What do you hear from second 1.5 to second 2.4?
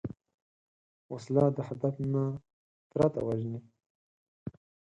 د هدف نه